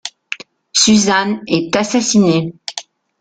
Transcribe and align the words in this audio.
Susan 0.73 1.41
est 1.45 1.75
assassinée. 1.75 2.55